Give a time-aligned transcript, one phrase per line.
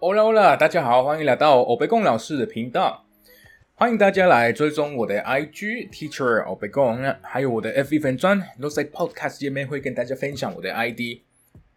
[0.00, 3.04] Hola Hola，大家好，欢迎来到欧贝贡老师的频道。
[3.74, 11.22] 欢迎大家来追踪我的 IG Teacher 欧贝贡，还有我的 FB 粉专，都在 Podcast 界面会跟大家分享我的 ID，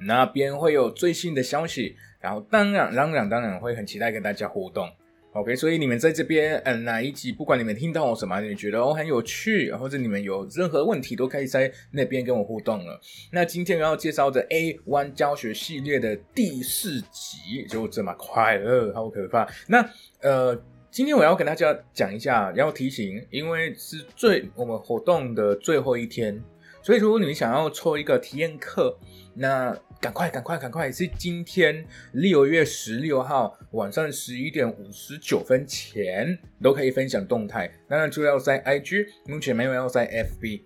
[0.00, 1.94] 那边会有最新的消息。
[2.18, 4.88] 然后当然，当然，当然会很期待跟大家互动。
[5.36, 12.98] OK，所以你们在这边，嗯，哪一集，不管你们听到我什么，你觉得哦很有趣，或者你们有任何问题，都可以在那边跟我互动了。
[13.30, 19.46] 那今天要介绍的 A One 教学系列的第四集就这么快乐，好可怕。
[19.68, 19.86] 那
[20.22, 20.58] 呃，
[20.90, 26.42] 今天我要跟大家讲一下，要提醒，因为是最我们活动的最后一天，
[26.86, 28.96] 所以如果你们想要抽一个体验课，
[29.34, 30.92] 那赶快，赶快，赶快！
[30.92, 37.68] 是今天六月十六号晚上十一点五十九分前都可以分享动态。
[37.88, 40.62] 当然，就要在 IG，目前没有要在 FB，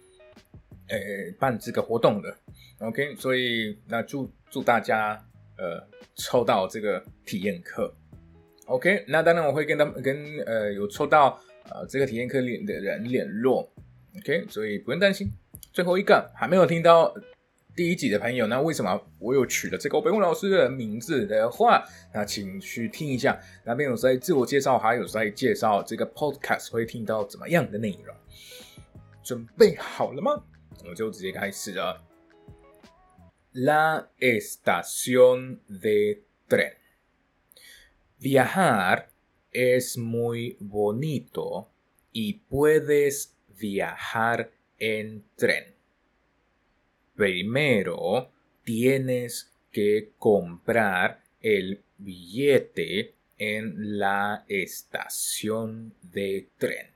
[0.88, 0.98] 呃，
[1.38, 2.36] 办这个活动的。
[2.80, 5.18] OK，所以那祝祝大家
[5.56, 5.82] 呃
[6.16, 7.96] 抽到这个体验课。
[8.66, 11.40] OK，那当然我会跟他们跟呃有抽到
[11.70, 13.72] 呃这个体验课里的人联络。
[14.18, 15.26] OK，所以不用担心。
[15.72, 17.14] 最后一个还没有听到。
[17.76, 28.14] 第一集的朋友，那为什么我有取了这个北文老师的名字的话，那请去听一下，那边有在自我介绍，还有在介绍这个 podcast 会听到怎么样的内容。
[29.22, 30.42] 准备好了吗？
[30.88, 32.02] 我就直接开始了。
[33.52, 36.74] La estación de tren.
[38.20, 39.04] Viajar
[39.52, 41.68] es muy bonito
[42.12, 45.74] y puedes viajar en tren.
[47.14, 48.32] Primero
[48.64, 56.88] tienes que comprar el billete en la estación de tren.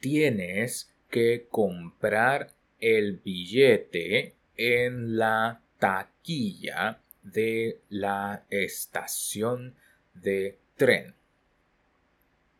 [0.00, 9.76] Tienes que comprar el billete en la taquilla de la estación
[10.14, 11.14] de tren.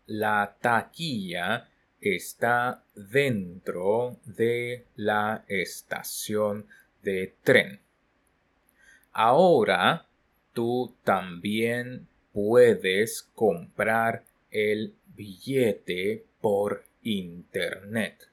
[0.06, 1.68] La taquilla
[2.02, 6.66] está dentro de la estación
[7.02, 7.80] de tren.
[9.12, 10.06] Ahora
[10.52, 18.28] tú también puedes comprar el billete por internet.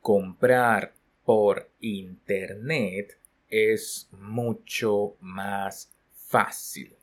[0.00, 0.92] Comprar
[1.24, 6.96] por internet es mucho más fácil.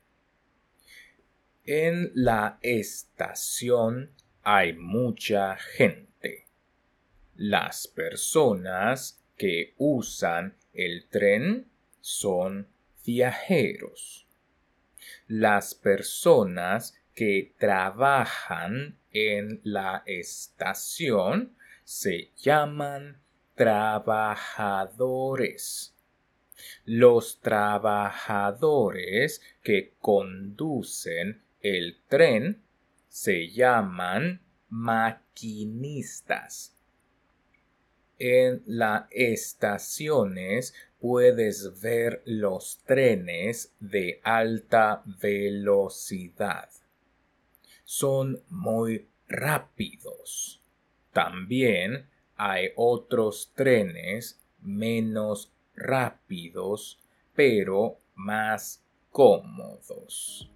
[1.66, 4.12] En la estación
[4.50, 6.48] hay mucha gente.
[7.36, 11.68] Las personas que usan el tren
[12.00, 12.70] son
[13.06, 14.26] viajeros.
[15.28, 21.54] Las personas que trabajan en la estación
[21.84, 23.20] se llaman
[23.54, 25.94] trabajadores.
[26.86, 32.64] Los trabajadores que conducen el tren
[33.08, 36.74] se llaman maquinistas.
[38.20, 46.70] En las estaciones puedes ver los trenes de alta velocidad.
[47.84, 50.62] Son muy rápidos.
[51.14, 57.00] También hay otros trenes menos rápidos,
[57.36, 60.50] pero más cómodos.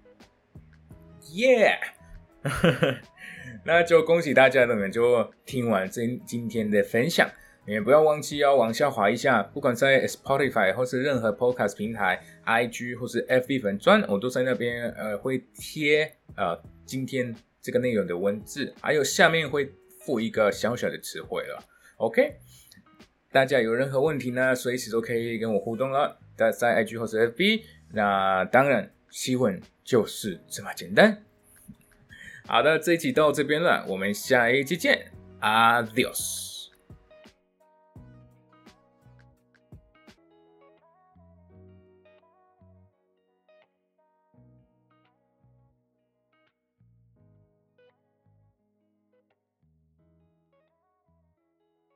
[1.31, 2.00] Yeah!
[3.63, 7.29] 那就恭喜大家，你们就听完今今天的分享，
[7.68, 21.63] 你们不要忘记要往下滑一下，不管在 Spotify 或是任何 Podcast 平台，IG 或是 FB 粉专，我都在那边呃会贴呃今天这个内容的文字，还有下面会附一个小小的词汇了。
[21.97, 22.38] OK，
[23.31, 27.62] 大家有任何问题呢，随时都可以跟我互动了，在在 IG 或是 FB。
[27.94, 31.23] 那当然，新闻就是这么简单。
[32.47, 36.60] 好的，这一集到这边了，我们下一期见，Adios。